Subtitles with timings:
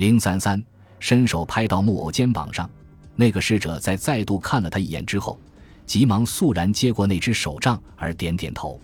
[0.00, 0.64] 零三三，
[0.98, 2.68] 伸手拍到木偶肩膀上。
[3.14, 5.38] 那个侍者在再度看了他一眼之后，
[5.84, 8.80] 急忙肃然接过那只手杖，而点点头。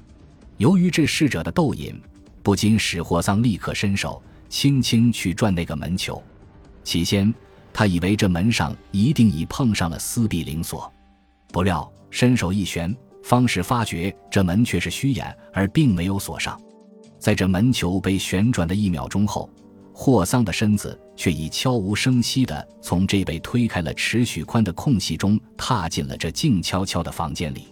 [0.58, 1.98] 由于这侍者的逗引，
[2.42, 6.22] 不禁使霍桑立刻伸手轻轻去转那个门球。
[6.84, 7.35] 起先，
[7.72, 10.92] 他以为这门上一定已碰上了丝壁灵锁，
[11.48, 12.94] 不料伸手一旋，
[13.24, 16.60] 方是发觉这门却是虚掩，而并没有锁上。
[17.19, 19.48] 在这门球被旋转的一秒钟后，
[19.98, 27.69] 霍桑的身子却已悄无声息地从这被推开了尺许宽的空隙中踏进了这静悄悄的房间里。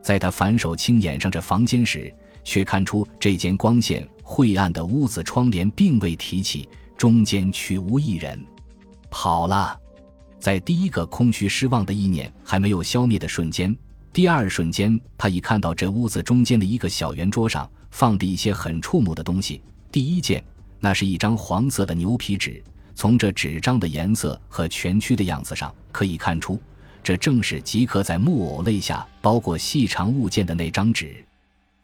[0.00, 2.14] 在他反手轻掩上这房间时，
[2.44, 8.40] 却看出这间光线晦暗的屋子窗帘并未提起，中间却无一人。
[9.10, 9.76] 跑了。
[10.38, 13.76] 在第一个空虚失望的意念还没有消灭的瞬间，
[14.12, 17.68] 第二瞬间，他已看到这屋子中间的一个小圆桌上。
[17.90, 19.62] 放着一些很触目的东西。
[19.90, 20.44] 第一件，
[20.86, 22.62] 那是一张黄色的牛皮纸。
[22.94, 26.60] 从这纸张的颜色和蜷曲的样子上，可以看出，
[27.02, 31.26] 这正是即刻在木偶肋下包裹细长物件的那张纸。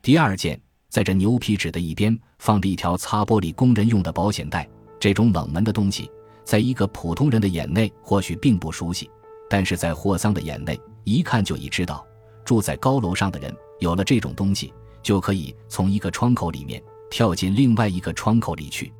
[0.02, 0.56] 第二件，
[0.88, 4.68] 在这牛皮纸的一边，放着一条擦玻璃工人用的保险带。
[5.00, 6.08] 这种冷门的东西，
[6.44, 9.10] 在一个普通人的眼内或许并不熟悉，
[9.50, 12.06] 但是在霍桑的眼内，一看就已知道，
[12.44, 14.72] 住在高楼上的人有了这种东西。
[15.02, 16.80] 就可以从一个窗口里面
[17.12, 18.90] 跳进另外一个窗口里去，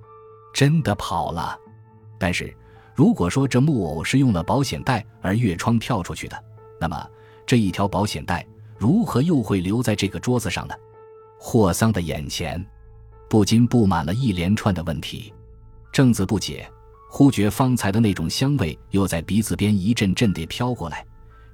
[0.53, 1.59] 真的跑了。
[2.19, 2.55] 但是，
[2.95, 6.45] 如果说这木偶是用了保险带而越窗跳出去的，
[6.79, 7.09] 那么
[7.47, 8.47] 这一条保险带
[8.77, 10.75] 如何又会留在这个桌子上呢？
[11.39, 12.63] 霍桑的眼前
[13.31, 15.33] 不禁布满了一连串的问题，
[15.91, 16.71] 正子不解，
[17.09, 21.03] 忽觉方才的那种香味又在鼻子边一阵阵地飘过来，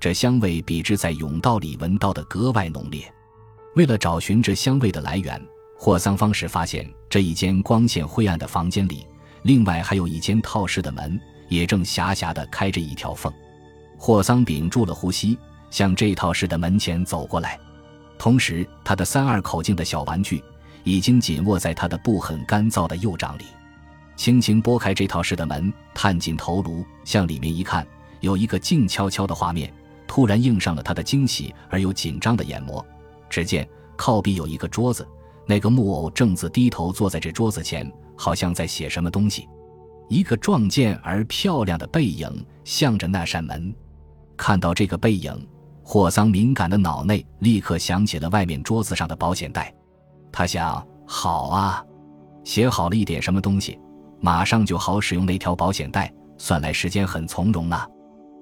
[0.00, 3.04] 这香味比之在甬道里闻到的格外浓烈。
[3.76, 5.40] 为了找寻这香味的来源，
[5.80, 9.06] 霍桑方时发现这一间光线灰暗的房间里，
[9.42, 13.32] 另外还有一间套室的门，也正狭狭地开着一条缝。
[13.96, 15.38] 霍桑屏住了呼吸，
[15.70, 17.56] 向这套室的门前走过来，
[18.18, 20.42] 同时他的三二口径的小玩具
[20.82, 23.44] 已经紧握在他的不很干燥的右掌里，
[24.16, 27.86] 轻轻拨开这套室的门，探进头颅向里面一看，
[28.18, 29.72] 有一个静悄悄的画面
[30.08, 32.84] 突然映上了他的惊喜而又紧张的眼膜。
[33.30, 35.06] 只见靠壁有一个桌子，
[35.48, 39.48] 那个木偶正自低头坐在这桌子前，好像在写什么东西。
[40.10, 43.74] 一个壮健而漂亮的背影向着那扇门。
[44.36, 45.48] 看到这个背影，
[45.82, 49.74] 霍桑敏感的脑内立刻想起了外面桌子上的保险带。
[50.30, 51.82] 他想：好啊，
[52.44, 53.80] 写好了一点什么东西，
[54.20, 56.12] 马上就好使用那条保险带。
[56.36, 57.88] 算来时间很从容啊。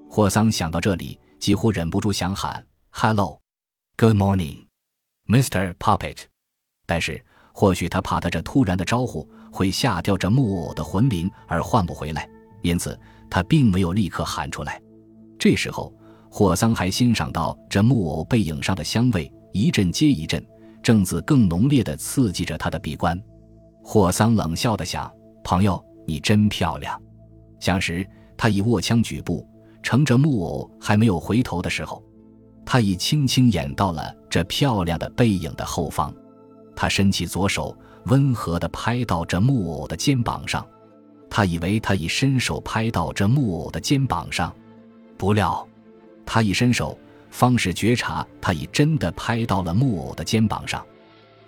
[0.09, 4.67] 霍桑想到这里，几乎忍不住想喊：“Hello，Good morning。”
[5.27, 5.73] Mr.
[5.73, 6.17] Puppet，
[6.87, 12.27] 但是或许他怕他这突然的招呼会吓掉这木偶的魂灵而唤不回来，
[12.63, 12.99] 因此
[13.29, 14.81] 他并没有立刻喊出来。
[15.37, 15.93] 这时候，
[16.31, 20.43] 霍桑还欣赏到这木偶背影上的香味一阵接一阵，
[20.81, 23.21] 正自更浓烈地刺激着他的鼻关。
[23.83, 25.11] 霍桑冷笑地想
[25.43, 26.99] ：“朋友，你真漂亮。”
[27.59, 29.47] 想时，他已握枪举步，
[29.81, 32.03] 乘着木偶还没有回头的时候。
[32.65, 36.13] 他已轻轻掩到了这漂亮的背影的后方，
[36.77, 40.65] 他伸起左手，温和地拍到这木偶的肩膀上。
[41.29, 44.53] 他以为他已伸手拍到这木偶的肩膀上，
[45.17, 45.67] 不料，
[46.23, 46.95] 他一伸手，
[47.31, 50.85] 方是觉察他已真的拍到了木偶的肩膀上。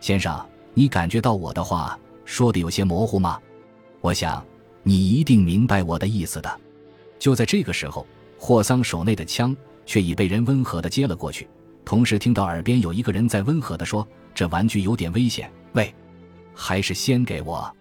[0.01, 3.40] 先生，你感觉到我的话说的有些模糊吗？
[4.01, 4.44] 我想
[4.81, 6.59] 你一定明白我的意思的。
[7.19, 8.06] 就在这个时候，
[8.40, 9.56] 霍桑手内的枪。
[9.85, 11.47] 却已被人温和地接了过去，
[11.90, 15.92] 同时听到耳边有一个人在温和地说：“这玩具有点危险，喂，
[16.54, 17.76] 还是先给我。”